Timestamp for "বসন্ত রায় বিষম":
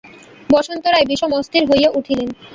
0.49-1.31